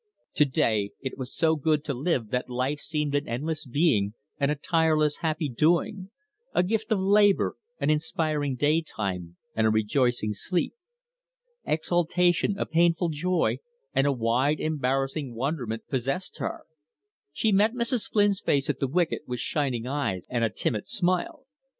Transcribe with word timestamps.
To 0.33 0.45
day 0.45 0.93
it 1.01 1.15
was 1.15 1.31
so 1.31 1.55
good 1.55 1.83
to 1.83 1.93
live 1.93 2.29
that 2.29 2.49
life 2.49 2.79
seemed 2.79 3.13
an 3.13 3.27
endless 3.27 3.67
being 3.67 4.15
and 4.39 4.49
a 4.49 4.55
tireless 4.55 5.17
happy 5.17 5.47
doing 5.47 6.09
a 6.55 6.63
gift 6.63 6.91
of 6.91 6.99
labour, 6.99 7.55
an 7.79 7.91
inspiring 7.91 8.55
daytime, 8.55 9.37
and 9.55 9.67
a 9.67 9.69
rejoicing 9.69 10.33
sleep. 10.33 10.73
Exaltation, 11.65 12.57
a 12.57 12.65
painful 12.65 13.09
joy, 13.09 13.59
and 13.93 14.07
a 14.07 14.11
wide 14.11 14.59
embarrassing 14.59 15.35
wonderment 15.35 15.83
possessed 15.87 16.39
her. 16.39 16.63
She 17.31 17.51
met 17.51 17.73
Mrs. 17.75 18.11
Flynn's 18.11 18.41
face 18.41 18.71
at 18.71 18.79
the 18.79 18.87
wicket 18.87 19.21
with 19.27 19.39
shining 19.39 19.85
eyes 19.85 20.25
and 20.31 20.43
a 20.43 20.49
timid 20.49 20.87
smile. 20.87 21.45